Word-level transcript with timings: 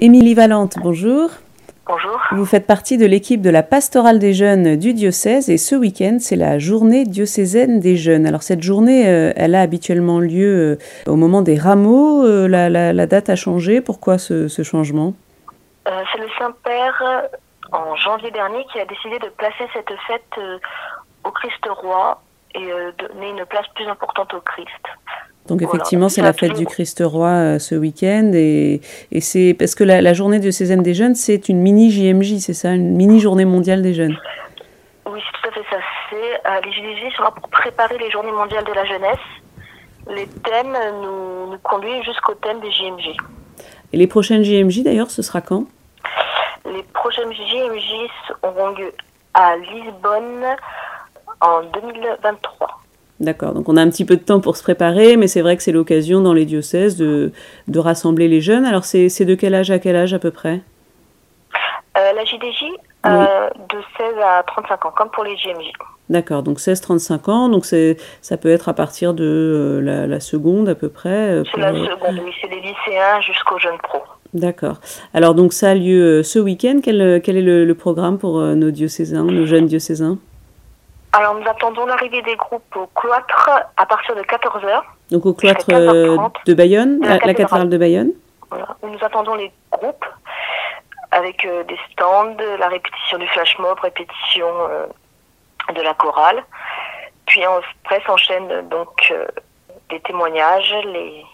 Émilie 0.00 0.34
Valente, 0.34 0.76
bonjour. 0.80 1.28
Bonjour. 1.84 2.20
Vous 2.30 2.44
faites 2.44 2.68
partie 2.68 2.98
de 2.98 3.04
l'équipe 3.06 3.40
de 3.42 3.50
la 3.50 3.64
pastorale 3.64 4.20
des 4.20 4.32
jeunes 4.32 4.76
du 4.76 4.94
diocèse 4.94 5.50
et 5.50 5.58
ce 5.58 5.74
week-end, 5.74 6.18
c'est 6.20 6.36
la 6.36 6.60
journée 6.60 7.04
diocésaine 7.04 7.80
des 7.80 7.96
jeunes. 7.96 8.24
Alors 8.24 8.44
cette 8.44 8.62
journée, 8.62 9.08
euh, 9.08 9.32
elle 9.34 9.56
a 9.56 9.60
habituellement 9.60 10.20
lieu 10.20 10.78
euh, 10.78 11.10
au 11.10 11.16
moment 11.16 11.42
des 11.42 11.58
rameaux. 11.58 12.24
Euh, 12.24 12.46
la, 12.46 13.06
date 13.06 13.28
a 13.28 13.34
changé. 13.34 13.80
Pourquoi 13.80 14.18
ce, 14.18 14.46
changement? 14.62 15.14
C'est 15.84 16.18
le 16.18 16.28
Saint-Père, 16.38 17.02
en 17.72 17.96
janvier 17.96 18.30
dernier, 18.30 18.64
qui 18.72 18.78
a 18.78 18.84
décidé 18.84 19.18
de 19.18 19.30
placer 19.30 19.66
cette 19.72 19.92
fête 20.06 20.62
au 21.24 21.30
Christ 21.32 21.66
roi 21.68 22.22
et 22.54 22.70
donner 22.98 23.30
une 23.30 23.44
place 23.46 23.66
plus 23.74 23.88
importante 23.88 24.32
au 24.32 24.40
Christ. 24.42 24.68
Donc 25.48 25.62
effectivement, 25.62 26.08
c'est 26.08 26.20
la 26.20 26.34
fête 26.34 26.52
du 26.52 26.66
Christ 26.66 27.02
roi 27.04 27.28
euh, 27.28 27.58
ce 27.58 27.74
week-end 27.74 28.32
et, 28.34 28.80
c'est 29.20 29.54
parce 29.58 29.74
que 29.74 29.82
la, 29.82 30.12
journée 30.12 30.38
de 30.38 30.50
Césaine 30.50 30.82
des 30.82 30.94
jeunes, 30.94 31.14
c'est 31.14 31.48
une 31.48 31.60
mini 31.60 31.90
JMJ, 31.90 32.38
c'est 32.38 32.54
ça, 32.54 32.72
une 32.72 32.94
mini 32.94 33.18
journée 33.18 33.46
mondiale 33.46 33.82
des 33.82 33.94
jeunes. 33.94 34.16
Oui, 35.10 35.20
c'est 35.24 35.40
tout 35.40 35.48
à 35.48 35.52
fait 35.52 35.66
ça. 35.70 35.82
C'est 36.10 36.16
euh, 36.16 36.60
les 36.64 36.72
JMJ 36.72 37.16
sera 37.16 37.34
pour 37.34 37.48
préparer 37.48 37.96
les 37.98 38.10
journées 38.10 38.32
mondiales 38.32 38.64
de 38.64 38.72
la 38.72 38.84
jeunesse. 38.84 39.26
Les 40.14 40.26
thèmes 40.26 40.76
nous, 41.02 41.52
nous 41.52 41.58
conduisent 41.62 42.04
jusqu'au 42.04 42.34
thème 42.34 42.60
des 42.60 42.70
JMJ. 42.70 43.16
Et 43.92 43.96
les 43.96 44.06
prochaines 44.06 44.42
JMJ 44.42 44.82
d'ailleurs, 44.82 45.10
ce 45.10 45.22
sera 45.22 45.40
quand? 45.40 45.64
Les 46.66 46.82
prochaines 46.92 47.32
JMJ 47.32 48.10
auront 48.42 48.70
lieu 48.70 48.92
à 49.32 49.56
Lisbonne 49.56 50.44
en 51.40 51.62
2023. 51.62 52.57
D'accord, 53.20 53.52
donc 53.52 53.68
on 53.68 53.76
a 53.76 53.82
un 53.82 53.90
petit 53.90 54.04
peu 54.04 54.16
de 54.16 54.22
temps 54.22 54.38
pour 54.38 54.56
se 54.56 54.62
préparer, 54.62 55.16
mais 55.16 55.26
c'est 55.26 55.40
vrai 55.40 55.56
que 55.56 55.62
c'est 55.64 55.72
l'occasion 55.72 56.20
dans 56.20 56.32
les 56.32 56.44
diocèses 56.44 56.96
de, 56.96 57.32
de 57.66 57.78
rassembler 57.80 58.28
les 58.28 58.40
jeunes. 58.40 58.64
Alors 58.64 58.84
c'est 58.84 59.08
de 59.24 59.34
quel 59.34 59.54
âge 59.54 59.72
à 59.72 59.80
quel 59.80 59.96
âge 59.96 60.14
à 60.14 60.20
peu 60.20 60.30
près? 60.30 60.60
Euh, 61.96 62.12
La 62.12 62.24
JDJ, 62.24 62.64
euh, 63.06 63.48
de 63.70 63.78
16 63.98 64.14
à 64.22 64.44
35 64.46 64.86
ans, 64.86 64.92
comme 64.96 65.10
pour 65.10 65.24
les 65.24 65.36
JMJ. 65.36 65.72
D'accord, 66.08 66.44
donc 66.44 66.58
16-35 66.58 67.30
ans, 67.30 67.48
donc 67.48 67.66
ça 67.66 68.36
peut 68.36 68.50
être 68.50 68.68
à 68.68 68.72
partir 68.72 69.14
de 69.14 69.24
euh, 69.84 70.06
la, 70.06 70.20
seconde 70.20 70.68
à 70.68 70.76
peu 70.76 70.88
près. 70.88 71.42
C'est 71.52 71.60
la 71.60 71.72
seconde, 71.72 72.20
oui, 72.24 72.32
c'est 72.40 72.48
des 72.48 72.60
lycéens 72.60 73.20
jusqu'aux 73.20 73.58
jeunes 73.58 73.78
pros. 73.82 74.02
D'accord. 74.32 74.76
Alors 75.12 75.34
donc 75.34 75.52
ça 75.52 75.70
a 75.70 75.74
lieu 75.74 76.22
ce 76.22 76.38
week-end. 76.38 76.78
Quel, 76.84 77.20
quel 77.22 77.36
est 77.36 77.42
le, 77.42 77.64
le 77.64 77.74
programme 77.74 78.18
pour 78.18 78.38
nos 78.38 78.70
diocésains, 78.70 79.24
nos 79.24 79.46
jeunes 79.46 79.66
diocésains? 79.66 80.18
Alors 81.12 81.34
nous 81.34 81.48
attendons 81.48 81.86
l'arrivée 81.86 82.22
des 82.22 82.36
groupes 82.36 82.76
au 82.76 82.86
cloître 82.88 83.50
à 83.76 83.86
partir 83.86 84.14
de 84.14 84.22
14h. 84.22 84.82
Donc 85.10 85.26
au 85.26 85.32
cloître 85.32 85.66
euh, 85.70 86.18
de 86.44 86.54
Bayonne, 86.54 87.00
la, 87.02 87.18
cathédrale. 87.18 87.68
de 87.68 87.78
Bayonne 87.78 88.12
voilà. 88.50 88.76
Nous 88.82 88.98
attendons 89.02 89.34
les 89.34 89.50
groupes 89.70 90.04
avec 91.10 91.44
euh, 91.44 91.64
des 91.64 91.78
stands, 91.92 92.36
la 92.58 92.68
répétition 92.68 93.18
du 93.18 93.26
flash 93.28 93.58
mob, 93.58 93.78
répétition 93.80 94.46
euh, 94.70 94.86
de 95.74 95.80
la 95.80 95.94
chorale. 95.94 96.42
Puis 97.26 97.42
après 97.44 98.02
s'enchaînent 98.06 98.68
donc 98.68 99.12
les 99.90 100.00
témoignages, 100.00 100.74
les, 100.84 101.24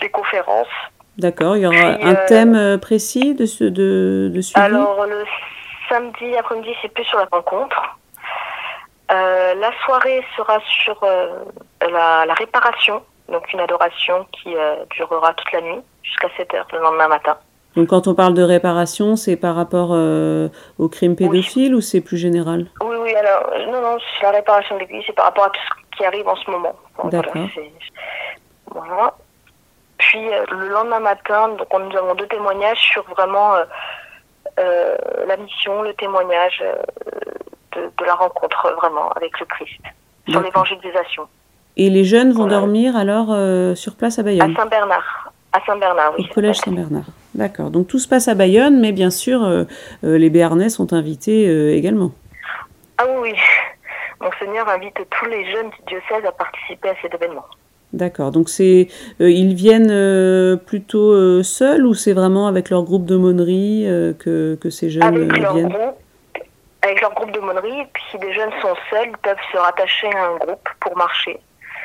les 0.00 0.08
conférences. 0.10 0.68
D'accord, 1.18 1.56
il 1.56 1.62
y 1.62 1.66
aura 1.66 1.98
un 2.00 2.14
thème 2.26 2.78
précis 2.80 3.34
de, 3.34 3.46
ce, 3.46 3.64
de, 3.64 4.30
de 4.32 4.40
suivi 4.40 4.60
Alors 4.60 5.04
le 5.06 5.24
samedi 5.88 6.36
après-midi 6.36 6.70
c'est 6.80 6.88
plus 6.88 7.04
sur 7.04 7.18
la 7.18 7.26
rencontre. 7.32 7.98
Euh, 9.12 9.54
la 9.54 9.70
soirée 9.84 10.24
sera 10.36 10.58
sur 10.60 10.98
euh, 11.02 11.44
la, 11.90 12.24
réparation, 12.34 13.02
donc 13.28 13.52
une 13.52 13.60
adoration 13.60 14.26
qui 14.32 14.56
euh, 14.56 14.76
durera 14.90 15.34
toute 15.34 15.52
la 15.52 15.60
nuit 15.60 15.80
jusqu'à 16.02 16.28
7 16.36 16.54
heures 16.54 16.66
le 16.72 16.78
lendemain 16.78 17.08
matin. 17.08 17.36
Donc 17.76 17.88
quand 17.88 18.06
on 18.06 18.14
parle 18.14 18.34
de 18.34 18.42
réparation, 18.42 19.16
c'est 19.16 19.36
par 19.36 19.54
rapport 19.54 19.90
au 20.78 20.88
crime 20.88 21.16
pédophile 21.16 21.74
ou 21.74 21.80
c'est 21.80 22.02
plus 22.02 22.18
général? 22.18 22.66
Oui, 22.82 22.96
oui, 23.00 23.14
alors 23.14 23.50
non, 23.66 23.80
non, 23.80 23.98
la 24.22 24.30
réparation 24.30 24.74
de 24.74 24.80
l'Église, 24.80 25.04
c'est 25.06 25.14
par 25.14 25.26
rapport 25.26 25.44
à 25.44 25.50
tout 25.50 25.60
ce 25.60 25.96
qui 25.96 26.04
arrive 26.04 26.28
en 26.28 26.36
ce 26.36 26.50
moment. 26.50 26.76
D'accord. 27.04 27.46
Voilà, 28.74 29.14
Puis 29.96 30.20
le 30.50 30.68
lendemain 30.68 31.00
matin, 31.00 31.48
donc 31.48 31.68
nous 31.72 31.96
avons 31.96 32.14
deux 32.14 32.26
témoignages 32.26 32.90
sur 32.92 33.04
vraiment 33.04 33.54
la 34.58 35.36
mission, 35.38 35.80
le 35.80 35.94
témoignage 35.94 36.62
de, 37.76 38.04
la 38.04 38.14
rencontre 38.14 38.74
vraiment 38.76 39.10
avec 39.12 39.38
le 39.40 39.46
Christ, 39.46 39.80
sur 40.28 40.40
l'évangélisation. 40.40 41.28
Et 41.76 41.88
les 41.90 42.04
jeunes 42.04 42.32
vont 42.32 42.46
dormir 42.46 42.96
alors 42.96 43.28
euh, 43.30 43.74
sur 43.74 43.96
place 43.96 44.18
à 44.18 44.22
Bayonne 44.22 44.52
À 44.52 44.62
Saint-Bernard. 44.62 45.32
À 45.52 45.60
Saint-Bernard, 45.64 46.14
oui. 46.18 46.26
Au 46.30 46.34
collège 46.34 46.56
Saint-Bernard. 46.58 47.04
D'accord. 47.34 47.70
Donc 47.70 47.86
tout 47.86 47.98
se 47.98 48.08
passe 48.08 48.28
à 48.28 48.34
Bayonne, 48.34 48.80
mais 48.80 48.92
bien 48.92 49.10
sûr, 49.10 49.42
euh, 49.42 49.64
euh, 50.04 50.18
les 50.18 50.30
Béarnais 50.30 50.68
sont 50.68 50.92
invités 50.92 51.74
également. 51.74 52.12
Ah 52.98 53.04
oui, 53.20 53.32
Monseigneur 54.20 54.68
invite 54.68 54.96
tous 55.10 55.26
les 55.26 55.50
jeunes 55.50 55.70
du 55.70 55.76
diocèse 55.88 56.24
à 56.26 56.32
participer 56.32 56.90
à 56.90 56.94
cet 57.00 57.14
événement. 57.14 57.44
D'accord. 57.92 58.32
Donc 58.32 58.48
c'est, 58.48 58.88
ils 59.20 59.54
viennent 59.54 60.58
plutôt 60.58 61.42
seuls 61.42 61.86
ou 61.86 61.92
c'est 61.92 62.14
vraiment 62.14 62.46
avec 62.46 62.70
leur 62.70 62.84
groupe 62.84 63.04
de 63.04 63.16
monnerie 63.16 63.84
que, 64.18 64.58
que 64.58 64.70
ces 64.70 64.88
jeunes 64.88 65.02
avec 65.02 65.36
leur 65.36 65.54
viennent 65.54 65.68
groupe, 65.68 65.96
avec 66.82 67.00
leur 67.00 67.14
groupe 67.14 67.30
de 67.32 67.40
monnerie. 67.40 67.80
Et 67.80 67.86
puis 67.92 68.02
si 68.10 68.18
des 68.18 68.32
jeunes 68.32 68.52
sont 68.60 68.74
seuls, 68.90 69.08
ils 69.08 69.18
peuvent 69.18 69.36
se 69.52 69.56
rattacher 69.56 70.08
à 70.14 70.26
un 70.26 70.36
groupe 70.36 70.68
pour 70.80 70.96
marcher. 70.96 71.38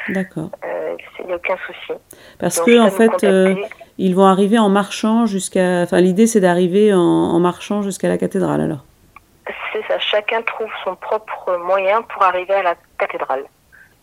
D'accord. 0.09 0.49
Euh, 0.65 0.95
il 1.19 1.25
n'y 1.25 1.33
a 1.33 1.35
aucun 1.35 1.57
souci. 1.65 1.99
Parce 2.39 2.59
que 2.61 2.79
en 2.79 2.89
fait, 2.89 3.23
euh, 3.23 3.55
ils 3.97 4.15
vont 4.15 4.25
arriver 4.25 4.57
en 4.57 4.69
marchant 4.69 5.25
jusqu'à. 5.25 5.81
Enfin, 5.81 5.99
l'idée 5.99 6.27
c'est 6.27 6.39
d'arriver 6.39 6.93
en, 6.93 7.39
marchant 7.39 7.81
jusqu'à 7.81 8.07
la 8.07 8.17
cathédrale 8.17 8.61
alors. 8.61 8.83
C'est 9.73 9.85
ça. 9.87 9.99
Chacun 9.99 10.41
trouve 10.41 10.69
son 10.83 10.95
propre 10.95 11.57
moyen 11.65 12.01
pour 12.03 12.23
arriver 12.23 12.53
à 12.53 12.63
la 12.63 12.75
cathédrale. 12.97 13.43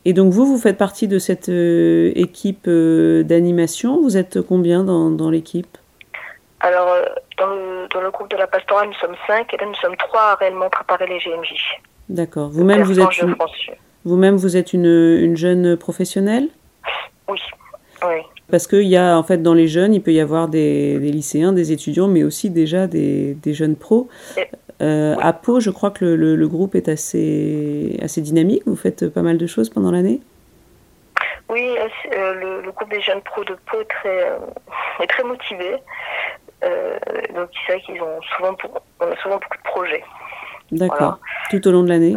Et 0.05 0.13
donc 0.13 0.33
vous, 0.33 0.45
vous 0.45 0.59
faites 0.59 0.77
partie 0.77 1.09
de 1.09 1.19
cette 1.19 1.49
euh, 1.49 2.13
équipe 2.15 2.69
d'animation. 2.69 4.03
Vous 4.03 4.19
êtes 4.19 4.43
combien 4.43 4.85
dans, 4.85 5.11
dans 5.11 5.31
l'équipe? 5.31 5.79
Alors, 6.65 6.89
euh, 6.89 7.05
dans 7.37 7.47
le, 7.49 7.89
dans 7.93 8.01
le, 8.01 8.11
groupe 8.11 8.31
de 8.31 8.39
la 8.39 8.47
pastorale, 8.47 8.89
nous 8.89 8.95
sommes 8.95 9.17
cinq 9.27 9.53
et 9.53 9.59
là, 9.59 9.67
nous 9.67 9.75
sommes 9.75 9.97
trois 9.97 10.33
à 10.33 10.35
réellement 10.37 10.71
préparer 10.71 11.07
les 11.07 11.19
GMJ. 11.19 11.53
D'accord. 12.09 12.49
Vous-même, 12.49 12.83
vous 12.83 12.99
êtes, 12.99 13.19
une... 13.21 13.37
vous-même, 14.07 14.37
vous 14.37 14.57
êtes 14.57 14.73
une, 14.73 14.87
une 14.87 15.37
jeune 15.37 15.77
professionnelle? 15.77 16.49
Oui. 17.29 17.39
oui. 18.03 18.23
Parce 18.51 18.67
qu'il 18.67 18.89
y 18.89 18.97
a, 18.97 19.19
en 19.19 19.23
fait, 19.23 19.43
dans 19.43 19.53
les 19.53 19.69
jeunes, 19.69 19.93
il 19.93 20.03
peut 20.03 20.13
y 20.13 20.21
avoir 20.21 20.49
des, 20.49 20.99
des 20.99 21.13
lycéens, 21.13 21.53
des 21.53 21.71
étudiants, 21.71 22.09
mais 22.09 22.23
aussi 22.23 22.49
déjà 22.49 22.87
des, 22.87 23.35
des 23.35 23.53
jeunes 23.53 23.77
pros. 23.77 24.09
Euh, 24.81 25.17
À 25.21 25.35
Pau, 25.35 25.61
je 25.61 25.69
crois 25.69 25.91
que 25.91 26.07
le, 26.07 26.35
le, 26.35 26.49
groupe 26.49 26.75
est 26.75 26.89
assez, 26.89 27.99
assez 28.03 28.23
dynamique. 28.23 28.63
Vous 28.65 28.77
faites 28.77 29.09
pas 29.11 29.23
mal 29.23 29.37
de 29.37 29.47
choses 29.47 29.69
pendant 29.69 29.91
l'année? 29.91 30.21
Oui, 31.51 31.77
euh, 32.13 32.35
le, 32.35 32.63
le, 32.63 32.73
groupe 32.73 32.91
des 32.91 33.01
jeunes 33.01 33.21
pros 33.21 33.45
de 33.45 33.55
Pau 33.67 33.81
est 33.81 33.85
très, 33.85 34.31
euh, 34.31 34.39
est 35.03 35.07
très 35.07 35.25
motivé. 35.25 35.77
Euh, 36.65 36.99
donc 37.35 37.51
c'est 37.67 37.75
vrai 37.75 37.83
qu'ils 37.83 38.01
ont 38.01 38.21
souvent, 38.37 38.57
on 39.01 39.07
a 39.07 39.17
souvent 39.17 39.37
beaucoup 39.37 39.57
de 39.57 39.71
projets. 39.71 40.05
D'accord. 40.73 41.19
Tout 41.51 41.67
au 41.69 41.71
long 41.71 41.83
de 41.83 41.89
l'année. 41.89 42.17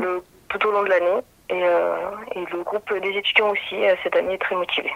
Tout 0.50 0.68
au 0.68 0.72
long 0.72 0.84
de 0.84 0.90
l'année. 0.90 1.22
Et, 1.50 1.64
euh, 1.64 1.96
et, 2.36 2.44
le 2.52 2.64
groupe 2.64 2.94
des 3.02 3.18
étudiants 3.18 3.52
aussi 3.52 3.76
euh, 3.76 3.96
cette 4.04 4.16
année 4.16 4.34
est 4.34 4.38
très 4.42 4.56
motivé. 4.56 4.90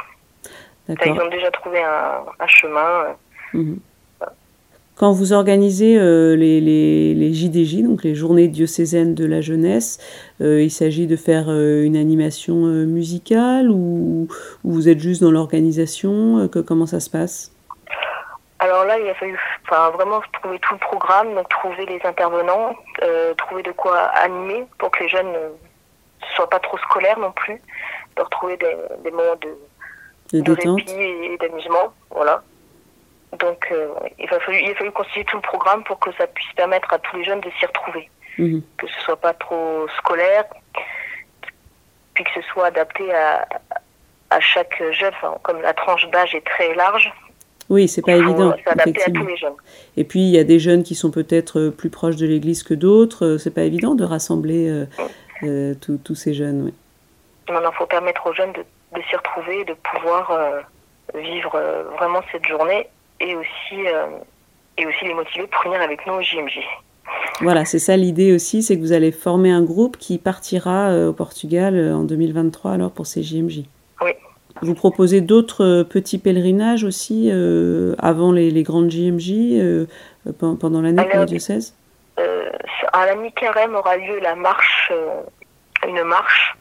Ils 0.89 1.11
ont 1.11 1.29
déjà 1.29 1.49
trouvé 1.51 1.81
un, 1.81 2.47
chemin. 2.47 3.15
Mhm. 3.53 3.79
Quand 4.95 5.13
vous 5.13 5.33
organisez 5.33 5.97
les, 6.35 6.61
les, 6.61 7.13
les, 7.15 7.33
JDJ, 7.33 7.83
donc 7.83 8.03
les 8.03 8.13
journées 8.13 8.47
diocésaines 8.49 9.15
de 9.15 9.25
la 9.25 9.41
jeunesse, 9.41 9.97
il 10.41 10.69
s'agit 10.69 11.07
de 11.07 11.15
faire 11.15 11.49
une 11.49 11.95
animation 11.95 12.55
musicale 12.65 13.71
ou, 13.71 14.27
ou, 14.63 14.71
vous 14.71 14.89
êtes 14.89 14.99
juste 14.99 15.21
dans 15.21 15.31
l'organisation 15.31 16.47
Comment 16.67 16.85
ça 16.85 16.99
se 16.99 17.09
passe? 17.09 17.51
Alors 18.61 18.85
là, 18.85 18.99
il 18.99 19.09
a 19.09 19.15
fallu 19.15 19.37
enfin, 19.63 19.89
vraiment 19.89 20.21
trouver 20.39 20.59
tout 20.59 20.75
le 20.75 20.79
programme, 20.79 21.33
donc 21.33 21.49
trouver 21.49 21.83
les 21.87 21.99
intervenants, 22.03 22.75
euh, 23.01 23.33
trouver 23.33 23.63
de 23.63 23.71
quoi 23.71 23.97
animer 24.23 24.67
pour 24.77 24.91
que 24.91 25.01
les 25.01 25.09
jeunes 25.09 25.31
ne 25.31 26.27
soient 26.35 26.49
pas 26.49 26.59
trop 26.59 26.77
scolaires 26.77 27.17
non 27.17 27.31
plus, 27.31 27.59
leur 28.15 28.29
trouver 28.29 28.57
des, 28.57 28.77
des 29.03 29.09
moments 29.09 29.35
de, 29.41 30.41
de, 30.41 30.51
répit 30.51 30.91
et, 30.91 31.37
d'amusement. 31.39 31.91
Voilà. 32.11 32.43
Donc 33.39 33.67
euh, 33.71 33.95
il, 34.19 34.31
a 34.31 34.39
fallu, 34.39 34.59
il 34.61 34.69
a 34.69 34.75
fallu 34.75 34.91
constituer 34.91 35.25
tout 35.25 35.37
le 35.37 35.41
programme 35.41 35.83
pour 35.83 35.97
que 35.97 36.11
ça 36.13 36.27
puisse 36.27 36.53
permettre 36.53 36.93
à 36.93 36.99
tous 36.99 37.17
les 37.17 37.23
jeunes 37.23 37.41
de 37.41 37.49
s'y 37.57 37.65
retrouver. 37.65 38.11
Mhm. 38.37 38.61
Que 38.77 38.85
ce 38.85 39.01
soit 39.01 39.17
pas 39.19 39.33
trop 39.33 39.87
scolaire, 39.97 40.45
puis 42.13 42.23
que 42.25 42.29
ce 42.35 42.41
soit 42.43 42.67
adapté 42.67 43.11
à, 43.11 43.47
à 44.29 44.39
chaque 44.39 44.83
jeune. 44.91 45.13
comme 45.41 45.63
la 45.63 45.73
tranche 45.73 46.07
d'âge 46.11 46.35
est 46.35 46.45
très 46.45 46.75
large, 46.75 47.11
oui, 47.71 47.87
c'est 47.87 48.01
pas 48.01 48.17
évident. 48.17 48.53
Effectivement. 48.75 49.25
Et 49.95 50.03
puis 50.03 50.19
il 50.19 50.29
y 50.29 50.37
a 50.37 50.43
des 50.43 50.59
jeunes 50.59 50.83
qui 50.83 50.93
sont 50.93 51.09
peut-être 51.09 51.57
euh, 51.57 51.71
plus 51.71 51.89
proches 51.89 52.17
de 52.17 52.27
l'Église 52.27 52.63
que 52.63 52.73
d'autres. 52.73 53.25
Euh, 53.25 53.37
c'est 53.37 53.53
pas 53.53 53.63
évident 53.63 53.95
de 53.95 54.03
rassembler 54.03 54.85
euh, 55.43 55.73
tous 55.79 56.15
ces 56.15 56.33
jeunes. 56.33 56.63
Oui. 56.65 56.73
Non, 57.53 57.61
il 57.63 57.77
faut 57.77 57.85
permettre 57.85 58.27
aux 58.27 58.33
jeunes 58.33 58.51
de, 58.51 59.01
s'y 59.09 59.15
retrouver, 59.15 59.63
de 59.63 59.73
pouvoir 59.73 60.63
vivre 61.15 61.59
vraiment 61.97 62.19
cette 62.31 62.45
journée 62.45 62.87
et 63.19 63.35
aussi 63.35 63.81
et 64.77 64.85
aussi 64.85 65.05
les 65.05 65.13
motiver 65.13 65.47
pour 65.47 65.63
venir 65.63 65.81
avec 65.81 66.05
nous 66.05 66.13
au 66.13 66.21
JMJ. 66.21 66.59
Voilà, 67.41 67.65
c'est 67.65 67.79
ça 67.79 67.97
l'idée 67.97 68.33
aussi, 68.33 68.63
c'est 68.63 68.75
que 68.77 68.81
vous 68.81 68.93
allez 68.93 69.11
former 69.11 69.51
un 69.51 69.63
groupe 69.63 69.97
qui 69.97 70.17
partira 70.17 70.93
au 71.07 71.13
Portugal 71.13 71.93
en 71.93 72.03
2023 72.03 72.71
alors 72.71 72.91
pour 72.91 73.05
ces 73.05 73.23
JMJ. 73.23 73.63
Vous 74.61 74.75
proposez 74.75 75.21
d'autres 75.21 75.83
petits 75.83 76.17
pèlerinages 76.17 76.83
aussi 76.83 77.31
avant 77.97 78.31
les, 78.31 78.63
grandes 78.63 78.91
JMJ 78.91 79.87
pendant 80.39 80.81
l'année 80.81 81.03
pour 81.03 81.19
le 81.21 81.25
diocèse 81.25 81.75
À 82.93 83.05
la 83.05 83.15
mi-carême 83.15 83.75
aura 83.75 83.97
lieu 83.97 84.19
la 84.19 84.35
marche, 84.35 84.91
une 85.87 86.03
marche 86.03 86.55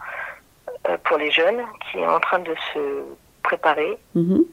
pour 1.05 1.19
les 1.19 1.31
jeunes 1.31 1.61
qui 1.91 1.99
est 1.99 2.07
en 2.07 2.21
train 2.21 2.39
de 2.39 2.55
se 2.73 2.79
préparer. 3.43 3.99
Mhm. 4.15 4.45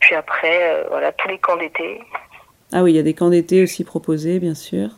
Puis 0.00 0.14
après, 0.14 0.84
voilà, 0.88 1.12
tous 1.12 1.28
les 1.28 1.38
camps 1.38 1.56
d'été. 1.56 2.00
Ah 2.72 2.82
oui, 2.82 2.92
il 2.92 2.96
y 2.96 2.98
a 2.98 3.02
des 3.02 3.14
camps 3.14 3.30
d'été 3.30 3.62
aussi 3.62 3.84
proposés, 3.84 4.38
bien 4.38 4.54
sûr. 4.54 4.90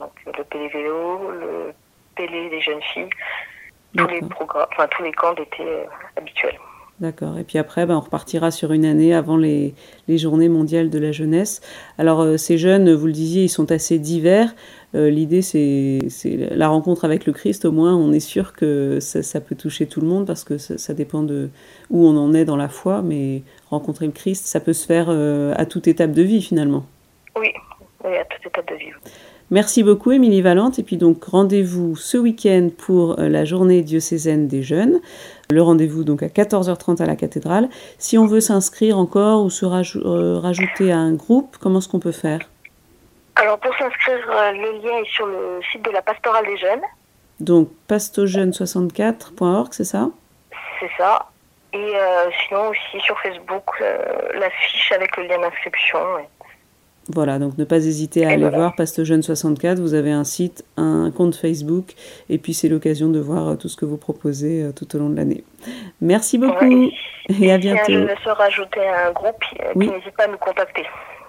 Donc, 0.00 0.12
le 0.36 0.44
Pélé 0.44 0.68
Vélo, 0.68 1.30
le 1.30 1.72
Pélé 2.16 2.50
des 2.50 2.60
jeunes 2.60 2.82
filles, 2.82 3.10
tous 3.96 4.06
les, 4.08 4.20
programmes, 4.20 4.66
enfin, 4.72 4.88
tous 4.88 5.02
les 5.02 5.12
camps 5.12 5.32
d'été 5.34 5.64
habituels. 6.16 6.58
D'accord. 6.98 7.36
Et 7.36 7.44
puis 7.44 7.58
après, 7.58 7.84
ben, 7.84 7.96
on 7.96 8.00
repartira 8.00 8.50
sur 8.50 8.72
une 8.72 8.86
année 8.86 9.12
avant 9.12 9.36
les, 9.36 9.74
les 10.08 10.16
journées 10.16 10.48
mondiales 10.48 10.88
de 10.88 10.98
la 10.98 11.12
jeunesse. 11.12 11.60
Alors, 11.98 12.22
euh, 12.22 12.38
ces 12.38 12.56
jeunes, 12.56 12.90
vous 12.94 13.06
le 13.06 13.12
disiez, 13.12 13.44
ils 13.44 13.48
sont 13.50 13.70
assez 13.70 13.98
divers. 13.98 14.54
Euh, 14.94 15.10
L'idée, 15.10 15.42
c'est 15.42 16.00
la 16.52 16.68
rencontre 16.68 17.04
avec 17.04 17.26
le 17.26 17.34
Christ. 17.34 17.66
Au 17.66 17.72
moins, 17.72 17.94
on 17.94 18.12
est 18.12 18.20
sûr 18.20 18.54
que 18.54 18.98
ça, 19.00 19.40
peut 19.42 19.54
toucher 19.54 19.86
tout 19.86 20.00
le 20.00 20.06
monde 20.06 20.26
parce 20.26 20.42
que 20.42 20.56
ça, 20.56 20.94
dépend 20.94 21.22
de 21.22 21.50
où 21.90 22.06
on 22.06 22.16
en 22.16 22.32
est 22.32 22.46
dans 22.46 22.56
la 22.56 22.68
foi. 22.68 23.02
Mais 23.02 23.42
rencontrer 23.68 24.06
le 24.06 24.12
Christ, 24.12 24.46
ça 24.46 24.60
peut 24.60 24.72
se 24.72 24.86
faire 24.86 25.08
euh, 25.10 25.52
à 25.58 25.66
toute 25.66 25.88
étape 25.88 26.12
de 26.12 26.22
vie, 26.22 26.40
finalement. 26.40 26.86
Oui, 27.38 27.52
oui 28.04 28.16
à 28.16 28.24
toute 28.24 28.46
étape 28.46 28.68
de 28.70 28.76
vie. 28.76 28.92
Merci 29.50 29.84
beaucoup, 29.84 30.10
Émilie 30.10 30.42
Valente. 30.42 30.80
Et 30.80 30.82
puis 30.82 30.96
donc, 30.96 31.22
rendez-vous 31.24 31.94
ce 31.94 32.18
week-end 32.18 32.68
pour 32.76 33.14
la 33.18 33.44
journée 33.44 33.82
diocésaine 33.82 34.48
des 34.48 34.62
jeunes. 34.62 35.00
Le 35.50 35.62
rendez-vous 35.62 36.02
donc 36.02 36.24
à 36.24 36.26
14h30 36.26 37.00
à 37.00 37.06
la 37.06 37.14
cathédrale. 37.14 37.68
Si 37.98 38.18
on 38.18 38.26
veut 38.26 38.40
s'inscrire 38.40 38.98
encore 38.98 39.44
ou 39.44 39.50
se 39.50 39.64
rajouter 39.64 40.90
à 40.90 40.98
un 40.98 41.14
groupe, 41.14 41.56
comment 41.60 41.78
est-ce 41.78 41.88
qu'on 41.88 42.00
peut 42.00 42.10
faire? 42.10 42.40
Alors 43.36 43.58
pour 43.58 43.72
s'inscrire, 43.76 44.18
le 44.26 44.82
lien 44.82 44.98
est 44.98 45.10
sur 45.10 45.26
le 45.26 45.60
site 45.70 45.84
de 45.84 45.90
la 45.90 46.02
pastorale 46.02 46.46
des 46.46 46.56
jeunes. 46.56 46.82
Donc 47.38 47.68
pastojeune64.org, 47.88 49.68
c'est 49.72 49.84
ça? 49.84 50.10
C'est 50.80 50.90
ça. 50.96 51.28
Et 51.72 51.78
euh, 51.78 52.30
sinon 52.48 52.70
aussi 52.70 53.00
sur 53.04 53.16
Facebook, 53.20 53.64
l'affiche 54.34 54.90
avec 54.90 55.16
le 55.18 55.24
lien 55.24 55.38
d'inscription. 55.38 55.98
Ouais. 56.16 56.28
Voilà, 57.08 57.38
donc 57.38 57.56
ne 57.56 57.64
pas 57.64 57.76
hésiter 57.76 58.26
à 58.26 58.30
aller 58.30 58.48
voir 58.48 58.74
Pasto 58.74 59.04
Jeune 59.04 59.22
64. 59.22 59.78
Vous 59.78 59.94
avez 59.94 60.10
un 60.10 60.24
site, 60.24 60.64
un 60.76 61.12
compte 61.12 61.36
Facebook, 61.36 61.94
et 62.28 62.38
puis 62.38 62.52
c'est 62.52 62.68
l'occasion 62.68 63.08
de 63.08 63.20
voir 63.20 63.56
tout 63.58 63.68
ce 63.68 63.76
que 63.76 63.84
vous 63.84 63.96
proposez 63.96 64.70
tout 64.74 64.96
au 64.96 64.98
long 64.98 65.08
de 65.08 65.16
l'année. 65.16 65.44
Merci 66.00 66.36
beaucoup 66.36 66.90
et 67.40 67.52
à 67.52 67.58
bientôt. 67.58 67.84
Si 67.86 67.94
un 67.94 68.06
jeune 68.06 68.16
se 68.24 68.30
rajouter 68.30 68.80
à 68.80 69.08
un 69.08 69.12
groupe, 69.12 69.36
oui. 69.76 69.88
n'hésite 69.88 70.16
pas 70.16 70.24
à 70.24 70.28
nous 70.28 70.38
contacter. 70.38 70.82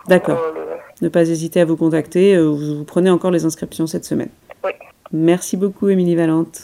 D'accord. 0.08 0.40
Ne 1.02 1.10
pas 1.10 1.22
hésiter 1.22 1.62
à 1.62 1.66
vous 1.66 1.78
contacter. 1.78 2.38
Vous, 2.40 2.78
vous 2.78 2.84
prenez 2.84 3.10
encore 3.10 3.32
les 3.32 3.46
inscriptions 3.46 3.88
cette 3.88 4.06
semaine. 4.06 4.30
Oui. 4.64 4.72
Merci 5.12 5.58
beaucoup, 5.58 5.90
Émilie 5.90 6.16
Valente. 6.16 6.56